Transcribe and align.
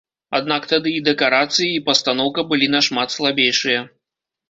Аднак 0.37 0.63
тады 0.71 0.93
і 0.99 1.03
дэкарацыі, 1.09 1.69
і 1.75 1.83
пастаноўка 1.91 2.49
былі 2.55 2.73
нашмат 2.79 3.09
слабейшыя. 3.21 3.89